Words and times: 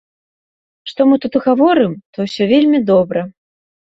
Што 0.91 1.01
мы 1.09 1.15
тут 1.25 1.33
гаворым, 1.47 1.93
то 2.17 2.27
ўсё 2.27 2.43
вельмі 2.53 2.79
добра. 2.91 3.21